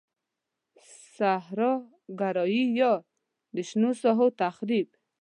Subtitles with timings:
[1.15, 1.71] صحرا
[2.19, 2.91] ګرایی یا
[3.55, 4.87] د شنو ساحو تخریب.